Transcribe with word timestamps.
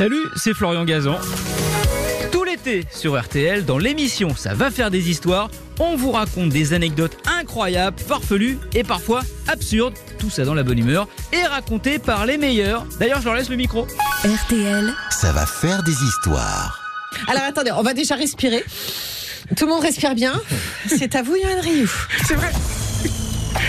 Salut, 0.00 0.30
c'est 0.34 0.54
Florian 0.54 0.86
Gazan. 0.86 1.18
Tout 2.32 2.42
l'été 2.42 2.86
sur 2.90 3.20
RTL, 3.20 3.66
dans 3.66 3.76
l'émission 3.76 4.34
Ça 4.34 4.54
va 4.54 4.70
faire 4.70 4.90
des 4.90 5.10
histoires, 5.10 5.50
on 5.78 5.94
vous 5.94 6.10
raconte 6.10 6.48
des 6.48 6.72
anecdotes 6.72 7.18
incroyables, 7.28 7.98
farfelues 7.98 8.58
et 8.74 8.82
parfois 8.82 9.20
absurdes, 9.46 9.92
tout 10.18 10.30
ça 10.30 10.46
dans 10.46 10.54
la 10.54 10.62
bonne 10.62 10.78
humeur, 10.78 11.06
et 11.34 11.44
racontées 11.44 11.98
par 11.98 12.24
les 12.24 12.38
meilleurs. 12.38 12.86
D'ailleurs, 12.98 13.20
je 13.20 13.26
leur 13.26 13.34
laisse 13.34 13.50
le 13.50 13.56
micro. 13.56 13.86
RTL, 14.24 14.90
Ça 15.10 15.32
va 15.32 15.44
faire 15.44 15.82
des 15.82 15.92
histoires. 16.02 16.80
Alors 17.28 17.42
attendez, 17.42 17.72
on 17.72 17.82
va 17.82 17.92
déjà 17.92 18.14
respirer. 18.14 18.64
Tout 19.54 19.66
le 19.66 19.70
monde 19.70 19.82
respire 19.82 20.14
bien. 20.14 20.32
C'est 20.86 21.14
à 21.14 21.20
vous, 21.20 21.36
Yann 21.36 21.60
Rioux. 21.60 21.92
C'est 22.26 22.36
vrai. 22.36 22.50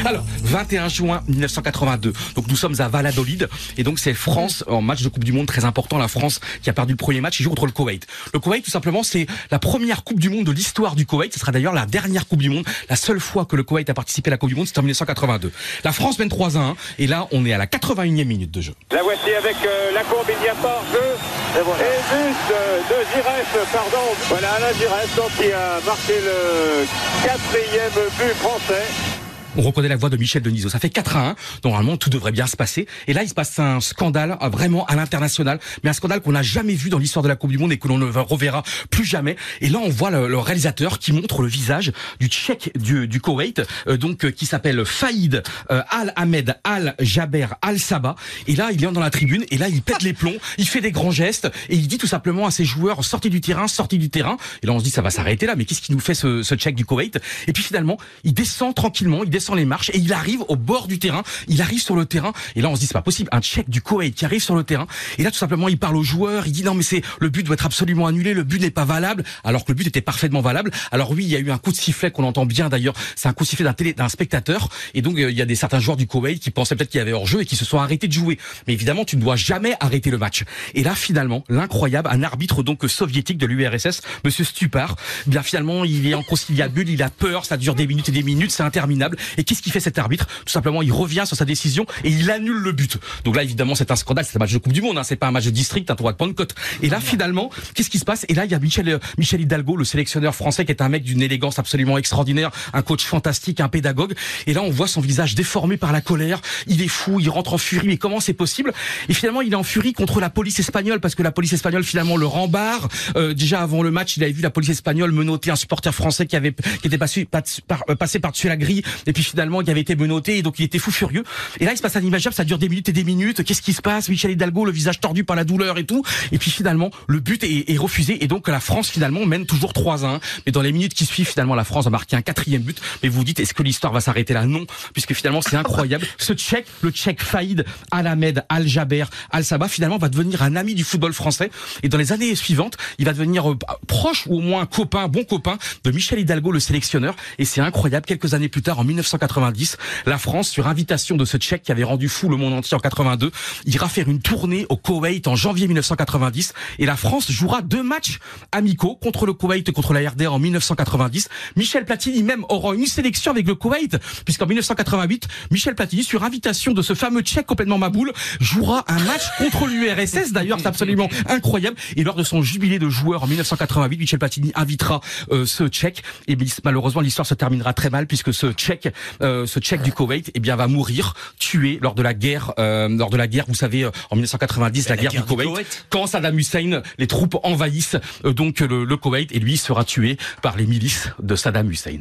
Alors, 0.05 0.23
21 0.43 0.87
juin 0.87 1.21
1982. 1.27 2.13
Donc 2.35 2.47
nous 2.47 2.55
sommes 2.55 2.79
à 2.79 2.87
Valladolid 2.87 3.49
et 3.77 3.83
donc 3.83 3.99
c'est 3.99 4.13
France 4.13 4.63
en 4.67 4.81
match 4.81 5.03
de 5.03 5.09
Coupe 5.09 5.23
du 5.23 5.31
Monde 5.31 5.45
très 5.47 5.65
important. 5.65 5.97
La 5.97 6.07
France 6.07 6.39
qui 6.61 6.69
a 6.69 6.73
perdu 6.73 6.93
le 6.93 6.97
premier 6.97 7.21
match, 7.21 7.39
il 7.39 7.43
joue 7.43 7.49
contre 7.49 7.65
le 7.65 7.71
Koweït. 7.71 8.07
Le 8.33 8.39
Koweït, 8.39 8.65
tout 8.65 8.71
simplement, 8.71 9.03
c'est 9.03 9.27
la 9.51 9.59
première 9.59 10.03
Coupe 10.03 10.19
du 10.19 10.29
Monde 10.29 10.45
de 10.45 10.51
l'histoire 10.51 10.95
du 10.95 11.05
Koweït. 11.05 11.33
Ce 11.33 11.39
sera 11.39 11.51
d'ailleurs 11.51 11.73
la 11.73 11.85
dernière 11.85 12.27
Coupe 12.27 12.41
du 12.41 12.49
Monde. 12.49 12.65
La 12.89 12.95
seule 12.95 13.19
fois 13.19 13.45
que 13.45 13.55
le 13.55 13.63
Koweït 13.63 13.89
a 13.89 13.93
participé 13.93 14.29
à 14.29 14.31
la 14.31 14.37
Coupe 14.37 14.49
du 14.49 14.55
Monde, 14.55 14.67
c'était 14.67 14.79
en 14.79 14.83
1982. 14.83 15.51
La 15.83 15.91
France 15.91 16.17
mène 16.19 16.29
3 16.29 16.57
à 16.57 16.61
1 16.61 16.75
et 16.99 17.07
là, 17.07 17.27
on 17.31 17.45
est 17.45 17.53
à 17.53 17.57
la 17.57 17.67
81e 17.67 18.25
minute 18.25 18.51
de 18.51 18.61
jeu. 18.61 18.73
La 18.91 19.03
voici 19.03 19.31
avec 19.37 19.57
euh, 19.65 19.91
la 19.93 20.03
courbe, 20.03 20.27
il 20.29 20.41
n'y 20.41 20.49
a 20.49 20.55
pas 20.55 20.81
hors-jeu. 20.81 21.17
Et, 21.55 21.63
but 21.63 22.37
euh, 22.51 22.79
de 22.89 23.05
Giresse, 23.13 23.67
pardon. 23.71 24.07
Voilà 24.29 24.51
Alain 24.53 24.73
Giresse 24.73 25.15
donc, 25.15 25.29
qui 25.37 25.51
a 25.51 25.79
marqué 25.85 26.13
le 26.21 26.85
quatrième 27.23 28.09
but 28.17 28.35
français. 28.37 29.10
On 29.57 29.61
reconnaît 29.61 29.89
la 29.89 29.97
voix 29.97 30.09
de 30.09 30.15
Michel 30.15 30.41
Denisot. 30.41 30.69
Ça 30.69 30.79
fait 30.79 30.89
4 30.89 31.17
à 31.17 31.29
1. 31.29 31.35
Normalement, 31.65 31.97
tout 31.97 32.09
devrait 32.09 32.31
bien 32.31 32.47
se 32.47 32.55
passer. 32.55 32.87
Et 33.07 33.13
là, 33.13 33.23
il 33.23 33.29
se 33.29 33.33
passe 33.33 33.59
un 33.59 33.81
scandale 33.81 34.37
euh, 34.41 34.49
vraiment 34.49 34.85
à 34.85 34.95
l'international, 34.95 35.59
mais 35.83 35.89
un 35.89 35.93
scandale 35.93 36.21
qu'on 36.21 36.31
n'a 36.31 36.41
jamais 36.41 36.73
vu 36.73 36.89
dans 36.89 36.97
l'histoire 36.97 37.21
de 37.21 37.27
la 37.27 37.35
Coupe 37.35 37.51
du 37.51 37.57
Monde 37.57 37.73
et 37.73 37.77
que 37.77 37.87
l'on 37.87 37.97
ne 37.97 38.05
reverra 38.05 38.63
plus 38.89 39.03
jamais. 39.03 39.35
Et 39.59 39.67
là, 39.67 39.79
on 39.83 39.89
voit 39.89 40.09
le, 40.09 40.37
réalisateur 40.37 40.99
qui 40.99 41.11
montre 41.11 41.41
le 41.41 41.49
visage 41.49 41.91
du 42.19 42.27
Tchèque 42.27 42.71
du, 42.77 43.07
du 43.07 43.19
Koweït, 43.19 43.61
euh, 43.87 43.97
donc 43.97 44.23
euh, 44.25 44.31
qui 44.31 44.45
s'appelle 44.45 44.85
Faïd 44.85 45.43
Al 45.69 46.13
Ahmed 46.15 46.55
Al 46.63 46.95
Jaber 46.99 47.47
Al 47.61 47.79
Sabah. 47.79 48.15
Et 48.47 48.55
là, 48.55 48.69
il 48.71 48.83
est 48.83 48.91
dans 48.91 48.99
la 48.99 49.09
tribune 49.09 49.43
et 49.51 49.57
là, 49.57 49.67
il 49.67 49.81
pète 49.81 50.01
les 50.01 50.13
plombs, 50.13 50.37
il 50.57 50.67
fait 50.67 50.81
des 50.81 50.91
grands 50.91 51.11
gestes 51.11 51.51
et 51.69 51.75
il 51.75 51.87
dit 51.87 51.97
tout 51.97 52.07
simplement 52.07 52.45
à 52.45 52.51
ses 52.51 52.65
joueurs 52.65 53.03
sortez 53.03 53.29
du 53.29 53.41
terrain, 53.41 53.67
sortez 53.67 53.97
du 53.97 54.09
terrain. 54.09 54.37
Et 54.63 54.67
là, 54.67 54.73
on 54.73 54.79
se 54.79 54.83
dit 54.83 54.89
ça 54.89 55.01
va 55.01 55.09
s'arrêter 55.09 55.45
là, 55.45 55.55
mais 55.55 55.65
qu'est-ce 55.65 55.81
qui 55.81 55.91
nous 55.91 55.99
fait 55.99 56.13
ce, 56.13 56.41
ce 56.43 56.55
du 56.69 56.85
Koweït? 56.85 57.19
Et 57.47 57.53
puis 57.53 57.63
finalement, 57.63 57.97
il 58.23 58.33
descend 58.33 58.73
tranquillement, 58.73 59.23
les 59.55 59.65
marches 59.65 59.89
et 59.93 59.97
il 59.97 60.13
arrive 60.13 60.43
au 60.47 60.55
bord 60.55 60.87
du 60.87 60.99
terrain. 60.99 61.23
Il 61.47 61.61
arrive 61.61 61.81
sur 61.81 61.95
le 61.95 62.05
terrain 62.05 62.33
et 62.55 62.61
là 62.61 62.69
on 62.69 62.75
se 62.75 62.81
dit 62.81 62.87
c'est 62.87 62.93
pas 62.93 63.01
possible. 63.01 63.29
Un 63.31 63.41
Tchèque 63.41 63.69
du 63.69 63.81
Koweït 63.81 64.15
qui 64.15 64.25
arrive 64.25 64.41
sur 64.41 64.55
le 64.55 64.63
terrain 64.63 64.87
et 65.17 65.23
là 65.23 65.31
tout 65.31 65.37
simplement 65.37 65.67
il 65.67 65.77
parle 65.77 65.97
aux 65.97 66.03
joueurs. 66.03 66.47
Il 66.47 66.51
dit 66.51 66.63
non 66.63 66.73
mais 66.73 66.83
c'est 66.83 67.01
le 67.19 67.29
but 67.29 67.43
doit 67.43 67.55
être 67.55 67.65
absolument 67.65 68.07
annulé. 68.07 68.33
Le 68.33 68.43
but 68.43 68.61
n'est 68.61 68.71
pas 68.71 68.85
valable 68.85 69.23
alors 69.43 69.65
que 69.65 69.71
le 69.71 69.75
but 69.75 69.87
était 69.87 70.01
parfaitement 70.01 70.41
valable. 70.41 70.71
Alors 70.91 71.11
oui 71.11 71.23
il 71.23 71.29
y 71.29 71.35
a 71.35 71.39
eu 71.39 71.51
un 71.51 71.57
coup 71.57 71.71
de 71.71 71.77
sifflet 71.77 72.11
qu'on 72.11 72.23
entend 72.23 72.45
bien 72.45 72.69
d'ailleurs. 72.69 72.93
C'est 73.15 73.27
un 73.27 73.33
coup 73.33 73.43
de 73.43 73.49
sifflet 73.49 73.65
d'un 73.65 73.73
télé 73.73 73.93
d'un 73.93 74.09
spectateur 74.09 74.69
et 74.93 75.01
donc 75.01 75.17
euh, 75.17 75.31
il 75.31 75.37
y 75.37 75.41
a 75.41 75.45
des 75.45 75.55
certains 75.55 75.79
joueurs 75.79 75.97
du 75.97 76.07
Koweït 76.07 76.41
qui 76.41 76.51
pensaient 76.51 76.75
peut-être 76.75 76.89
qu'il 76.89 76.99
y 76.99 77.01
avait 77.01 77.13
hors 77.13 77.27
jeu 77.27 77.41
et 77.41 77.45
qui 77.45 77.55
se 77.55 77.65
sont 77.65 77.79
arrêtés 77.79 78.07
de 78.07 78.13
jouer. 78.13 78.37
Mais 78.67 78.73
évidemment 78.73 79.05
tu 79.05 79.17
ne 79.17 79.21
dois 79.21 79.35
jamais 79.35 79.75
arrêter 79.79 80.11
le 80.11 80.17
match. 80.17 80.43
Et 80.73 80.83
là 80.83 80.95
finalement 80.95 81.43
l'incroyable 81.49 82.09
un 82.11 82.23
arbitre 82.23 82.63
donc 82.63 82.83
soviétique 82.87 83.37
de 83.37 83.45
l'URSS, 83.45 84.01
Monsieur 84.23 84.43
Stupar, 84.43 84.95
bien 85.27 85.41
finalement 85.41 85.83
il 85.83 86.07
est 86.07 86.13
en 86.13 86.23
conciliabule, 86.23 86.89
il 86.89 87.01
a 87.03 87.09
peur, 87.09 87.45
ça 87.45 87.57
dure 87.57 87.75
des 87.75 87.87
minutes 87.87 88.09
et 88.09 88.11
des 88.11 88.23
minutes, 88.23 88.51
c'est 88.51 88.63
interminable. 88.63 89.17
Et 89.37 89.43
qu'est-ce 89.43 89.61
qu'il 89.61 89.71
fait 89.71 89.79
cet 89.79 89.97
arbitre? 89.97 90.27
Tout 90.45 90.51
simplement, 90.51 90.81
il 90.81 90.91
revient 90.91 91.23
sur 91.25 91.37
sa 91.37 91.45
décision 91.45 91.85
et 92.03 92.09
il 92.09 92.29
annule 92.31 92.57
le 92.57 92.71
but. 92.71 92.97
Donc 93.23 93.35
là, 93.35 93.43
évidemment, 93.43 93.75
c'est 93.75 93.91
un 93.91 93.95
scandale, 93.95 94.25
c'est 94.25 94.37
un 94.37 94.39
match 94.39 94.53
de 94.53 94.57
Coupe 94.57 94.73
du 94.73 94.81
Monde, 94.81 94.97
hein, 94.97 95.03
c'est 95.03 95.15
pas 95.15 95.27
un 95.27 95.31
match 95.31 95.45
de 95.45 95.49
district, 95.49 95.89
un 95.89 95.95
tournoi 95.95 96.13
de 96.13 96.17
Pentecôte. 96.17 96.55
Et 96.81 96.89
là, 96.89 96.99
finalement, 96.99 97.49
qu'est-ce 97.73 97.89
qui 97.89 97.99
se 97.99 98.05
passe? 98.05 98.25
Et 98.29 98.33
là, 98.33 98.45
il 98.45 98.51
y 98.51 98.55
a 98.55 98.59
Michel, 98.59 98.89
euh, 98.89 98.99
Michel 99.17 99.41
Hidalgo, 99.41 99.75
le 99.75 99.85
sélectionneur 99.85 100.35
français, 100.35 100.65
qui 100.65 100.71
est 100.71 100.81
un 100.81 100.89
mec 100.89 101.03
d'une 101.03 101.21
élégance 101.21 101.59
absolument 101.59 101.97
extraordinaire, 101.97 102.51
un 102.73 102.81
coach 102.81 103.03
fantastique, 103.03 103.59
un 103.59 103.69
pédagogue. 103.69 104.13
Et 104.47 104.53
là, 104.53 104.61
on 104.61 104.69
voit 104.69 104.87
son 104.87 105.01
visage 105.01 105.35
déformé 105.35 105.77
par 105.77 105.91
la 105.91 106.01
colère. 106.01 106.41
Il 106.67 106.81
est 106.81 106.87
fou, 106.87 107.19
il 107.19 107.29
rentre 107.29 107.53
en 107.53 107.57
furie. 107.57 107.87
Mais 107.87 107.97
comment 107.97 108.19
c'est 108.19 108.33
possible? 108.33 108.73
Et 109.09 109.13
finalement, 109.13 109.41
il 109.41 109.53
est 109.53 109.55
en 109.55 109.63
furie 109.63 109.93
contre 109.93 110.19
la 110.19 110.29
police 110.29 110.59
espagnole 110.59 110.99
parce 110.99 111.15
que 111.15 111.23
la 111.23 111.31
police 111.31 111.53
espagnole 111.53 111.83
finalement 111.83 112.17
le 112.17 112.25
rembarre. 112.25 112.87
Euh, 113.15 113.33
déjà 113.33 113.61
avant 113.61 113.83
le 113.83 113.91
match, 113.91 114.17
il 114.17 114.23
avait 114.23 114.33
vu 114.33 114.41
la 114.41 114.49
police 114.49 114.69
espagnole 114.69 115.11
menotter 115.11 115.51
un 115.51 115.55
supporter 115.55 115.93
français 115.93 116.25
qui 116.25 116.35
avait 116.35 116.53
qui 116.81 116.87
était 116.87 116.97
passé 116.97 117.25
par, 117.25 117.83
euh, 117.89 117.95
passé 117.95 118.19
par-dessus 118.19 118.47
la 118.47 118.57
grille 118.57 118.83
finalement 119.21 119.61
qui 119.61 119.71
avait 119.71 119.81
été 119.81 119.95
menotté 119.95 120.37
et 120.37 120.41
donc 120.41 120.59
il 120.59 120.63
était 120.63 120.79
fou 120.79 120.91
furieux. 120.91 121.23
Et 121.59 121.65
là, 121.65 121.73
il 121.73 121.77
se 121.77 121.81
passe 121.81 121.95
un 121.95 122.01
imaginable, 122.01 122.35
ça 122.35 122.43
dure 122.43 122.57
des 122.57 122.69
minutes 122.69 122.89
et 122.89 122.93
des 122.93 123.03
minutes. 123.03 123.43
Qu'est-ce 123.43 123.61
qui 123.61 123.73
se 123.73 123.81
passe? 123.81 124.09
Michel 124.09 124.31
Hidalgo, 124.31 124.65
le 124.65 124.71
visage 124.71 124.99
tordu 124.99 125.23
par 125.23 125.35
la 125.35 125.43
douleur 125.43 125.77
et 125.77 125.85
tout. 125.85 126.03
Et 126.31 126.37
puis 126.37 126.51
finalement, 126.51 126.91
le 127.07 127.19
but 127.19 127.43
est, 127.43 127.71
est 127.71 127.77
refusé 127.77 128.23
et 128.23 128.27
donc 128.27 128.47
la 128.47 128.59
France 128.59 128.89
finalement 128.89 129.25
mène 129.25 129.45
toujours 129.45 129.73
3 129.73 130.05
à 130.05 130.07
1. 130.15 130.19
Mais 130.45 130.51
dans 130.51 130.61
les 130.61 130.71
minutes 130.71 130.93
qui 130.93 131.05
suivent, 131.05 131.27
finalement, 131.27 131.55
la 131.55 131.63
France 131.63 131.87
a 131.87 131.89
marqué 131.89 132.15
un 132.15 132.21
quatrième 132.21 132.61
but. 132.61 132.81
Mais 133.03 133.09
vous 133.09 133.17
vous 133.17 133.23
dites, 133.23 133.39
est-ce 133.39 133.53
que 133.53 133.63
l'histoire 133.63 133.93
va 133.93 134.01
s'arrêter 134.01 134.33
là? 134.33 134.45
Non, 134.45 134.65
puisque 134.93 135.13
finalement 135.13 135.41
c'est 135.41 135.55
incroyable. 135.55 136.05
Ce 136.17 136.33
Tchèque, 136.33 136.65
le 136.81 136.91
Tchèque 136.91 137.21
Faïd 137.21 137.65
Al 137.91 138.07
Ahmed 138.07 138.43
Al 138.49 138.67
Jaber 138.67 139.05
Al 139.29 139.45
Sabah, 139.45 139.67
finalement 139.67 139.97
va 139.97 140.09
devenir 140.09 140.41
un 140.43 140.55
ami 140.55 140.75
du 140.75 140.83
football 140.83 141.13
français. 141.13 141.51
Et 141.83 141.89
dans 141.89 141.97
les 141.97 142.11
années 142.11 142.35
suivantes, 142.35 142.77
il 142.97 143.05
va 143.05 143.13
devenir 143.13 143.51
euh, 143.51 143.57
proche 143.87 144.25
ou 144.27 144.37
au 144.37 144.41
moins 144.41 144.65
copain, 144.65 145.07
bon 145.07 145.23
copain 145.23 145.57
de 145.83 145.91
Michel 145.91 146.19
Hidalgo, 146.19 146.51
le 146.51 146.59
sélectionneur. 146.59 147.15
Et 147.37 147.45
c'est 147.45 147.61
incroyable. 147.61 148.05
Quelques 148.05 148.33
années 148.33 148.49
plus 148.49 148.61
tard, 148.61 148.79
en 148.79 148.83
1990, 149.17 149.77
la 150.05 150.17
France, 150.17 150.49
sur 150.49 150.67
invitation 150.67 151.15
de 151.17 151.25
ce 151.25 151.37
Tchèque 151.37 151.63
qui 151.63 151.71
avait 151.71 151.83
rendu 151.83 152.07
fou 152.07 152.29
le 152.29 152.37
monde 152.37 152.53
entier 152.53 152.75
en 152.75 152.79
82, 152.79 153.31
ira 153.65 153.89
faire 153.89 154.07
une 154.07 154.21
tournée 154.21 154.65
au 154.69 154.77
Koweït 154.77 155.27
en 155.27 155.35
janvier 155.35 155.67
1990. 155.67 156.53
Et 156.79 156.85
la 156.85 156.95
France 156.95 157.31
jouera 157.31 157.61
deux 157.61 157.83
matchs 157.83 158.19
amicaux 158.51 158.95
contre 158.95 159.25
le 159.25 159.33
Koweït 159.33 159.67
et 159.67 159.71
contre 159.71 159.93
la 159.93 160.09
RDR 160.09 160.33
en 160.33 160.39
1990. 160.39 161.29
Michel 161.55 161.85
Platini 161.85 162.23
même 162.23 162.45
aura 162.49 162.73
une 162.75 162.85
sélection 162.85 163.31
avec 163.31 163.47
le 163.47 163.55
Koweït, 163.55 163.97
puisqu'en 164.25 164.47
1988, 164.47 165.27
Michel 165.51 165.75
Platini, 165.75 166.03
sur 166.03 166.23
invitation 166.23 166.73
de 166.73 166.81
ce 166.81 166.93
fameux 166.93 167.21
Tchèque 167.21 167.45
complètement 167.45 167.77
maboule, 167.77 168.13
jouera 168.39 168.85
un 168.87 168.99
match 168.99 169.23
contre 169.37 169.67
l'URSS. 169.67 170.31
D'ailleurs, 170.31 170.59
c'est 170.59 170.67
absolument 170.67 171.09
incroyable. 171.27 171.77
Et 171.97 172.03
lors 172.03 172.15
de 172.15 172.23
son 172.23 172.41
jubilé 172.41 172.79
de 172.79 172.89
joueur 172.89 173.23
en 173.23 173.27
1988, 173.27 173.97
Michel 173.97 174.19
Platini 174.19 174.51
invitera 174.55 175.01
euh, 175.31 175.45
ce 175.45 175.67
Tchèque. 175.67 176.03
Et 176.27 176.37
malheureusement, 176.63 177.01
l'histoire 177.01 177.25
se 177.25 177.33
terminera 177.33 177.73
très 177.73 177.89
mal 177.89 178.07
puisque 178.07 178.33
ce 178.33 178.51
Tchèque, 178.53 178.93
euh, 179.21 179.45
ce 179.45 179.59
Tchèque 179.59 179.81
du 179.81 179.91
Koweït, 179.91 180.31
eh 180.33 180.39
bien, 180.39 180.55
va 180.55 180.67
mourir 180.67 181.13
tué 181.39 181.79
lors 181.81 181.95
de 181.95 182.01
la 182.01 182.13
guerre, 182.13 182.53
euh, 182.59 182.89
lors 182.89 183.09
de 183.09 183.17
la 183.17 183.27
guerre. 183.27 183.45
Vous 183.47 183.55
savez, 183.55 183.83
euh, 183.83 183.91
en 184.09 184.15
1990, 184.15 184.89
la, 184.89 184.97
guerre, 184.97 185.11
du 185.11 185.21
Koweït, 185.23 185.85
quand 185.89 186.07
Saddam 186.07 186.37
Hussein, 186.37 186.81
les 186.97 187.07
troupes 187.07 187.37
envahissent 187.43 187.97
euh, 188.25 188.33
donc 188.33 188.59
le, 188.59 188.85
le 188.85 188.97
Koweït 188.97 189.31
et 189.31 189.39
lui 189.39 189.57
sera 189.57 189.83
tué 189.83 190.17
par 190.41 190.57
les 190.57 190.65
milices 190.65 191.09
de 191.21 191.35
Saddam 191.35 191.69
Hussein. 191.69 191.99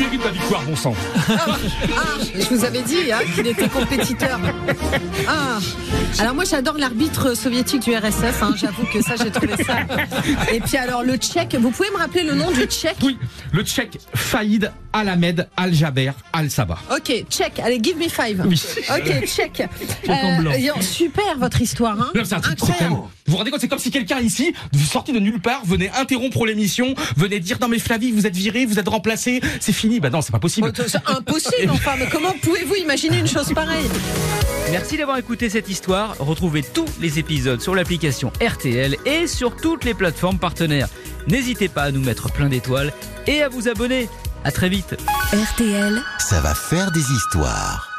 Je 0.00 0.04
mérite 0.06 0.24
la 0.24 0.30
victoire, 0.30 0.62
bon 0.62 0.76
sang. 0.76 0.94
Ah, 1.28 1.56
je 2.34 2.54
vous 2.54 2.64
avais 2.64 2.80
dit 2.82 3.12
hein, 3.12 3.18
qu'il 3.34 3.46
était 3.46 3.68
compétiteur. 3.68 4.40
Ah. 5.28 5.58
Alors 6.18 6.34
moi 6.34 6.44
j'adore 6.44 6.78
l'arbitre 6.78 7.36
soviétique 7.36 7.82
du 7.82 7.94
RSS, 7.94 8.42
hein, 8.42 8.54
j'avoue 8.56 8.84
que 8.92 9.02
ça 9.02 9.16
j'ai 9.16 9.30
trouvé 9.30 9.62
ça. 9.62 9.80
Et 10.52 10.60
puis 10.60 10.78
alors 10.78 11.02
le 11.02 11.16
tchèque, 11.16 11.54
vous 11.60 11.70
pouvez 11.70 11.90
me 11.90 11.98
rappeler 11.98 12.22
le 12.22 12.34
nom 12.34 12.50
du 12.50 12.64
tchèque? 12.64 12.96
Oui, 13.02 13.18
le 13.52 13.62
tchèque 13.62 13.98
Faïd 14.14 14.72
Al 14.92 15.08
Ahmed 15.08 15.48
Al 15.56 15.74
Jaber 15.74 16.12
Al 16.32 16.50
Sabah. 16.50 16.78
Ok, 16.90 17.26
tchèque, 17.28 17.58
allez 17.62 17.78
give 17.82 17.96
me 17.98 18.08
five. 18.08 18.42
Oui. 18.46 18.60
Ok, 18.90 19.26
tchèque. 19.26 19.64
Euh, 20.08 20.80
super 20.80 21.38
votre 21.38 21.60
histoire. 21.60 21.96
Hein. 22.00 22.10
Non, 22.14 22.22
c'est 22.24 22.34
un 22.34 22.40
truc 22.40 22.58
c'est 22.58 22.72
quand 22.72 22.80
même- 22.80 22.92
Vous 22.92 23.08
vous 23.26 23.36
rendez 23.36 23.50
compte, 23.50 23.60
c'est 23.60 23.68
comme 23.68 23.78
si 23.78 23.90
quelqu'un 23.90 24.18
ici, 24.18 24.52
sorti 24.90 25.12
de 25.12 25.18
nulle 25.20 25.40
part, 25.40 25.64
venait 25.64 25.90
interrompre 25.98 26.44
l'émission, 26.46 26.94
venait 27.16 27.38
dire 27.40 27.58
non 27.60 27.68
mais 27.68 27.78
Flavie, 27.78 28.10
vous 28.10 28.26
êtes 28.26 28.34
viré, 28.36 28.66
vous 28.66 28.78
êtes 28.78 28.88
remplacé, 28.88 29.40
c'est 29.60 29.72
fini. 29.72 29.89
Bah 29.98 30.10
non, 30.10 30.20
c'est 30.20 30.30
pas 30.30 30.38
possible. 30.38 30.72
Oh, 30.78 30.82
C'est 30.86 30.98
impossible 31.06 31.72
enfin, 31.72 31.92
mais 31.98 32.06
comment 32.08 32.32
pouvez-vous 32.42 32.76
imaginer 32.76 33.18
une 33.18 33.26
chose 33.26 33.52
pareille 33.52 33.88
Merci 34.70 34.96
d'avoir 34.96 35.16
écouté 35.18 35.48
cette 35.50 35.68
histoire. 35.68 36.14
Retrouvez 36.18 36.62
tous 36.62 36.86
les 37.00 37.18
épisodes 37.18 37.60
sur 37.60 37.74
l'application 37.74 38.30
RTL 38.40 38.96
et 39.06 39.26
sur 39.26 39.56
toutes 39.56 39.84
les 39.84 39.94
plateformes 39.94 40.38
partenaires. 40.38 40.88
N'hésitez 41.26 41.68
pas 41.68 41.82
à 41.84 41.90
nous 41.90 42.00
mettre 42.00 42.30
plein 42.30 42.48
d'étoiles 42.48 42.92
et 43.26 43.42
à 43.42 43.48
vous 43.48 43.68
abonner. 43.68 44.08
À 44.44 44.52
très 44.52 44.68
vite. 44.68 44.96
RTL. 45.32 46.00
Ça 46.18 46.40
va 46.40 46.54
faire 46.54 46.90
des 46.92 47.00
histoires. 47.00 47.89